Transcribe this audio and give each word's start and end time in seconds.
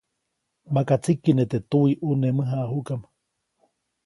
Maka 0.73 0.93
tsikiʼne 1.03 1.43
teʼ 1.51 1.65
tuwiʼune 1.69 2.27
mäjaʼajuʼkam. 2.37 3.01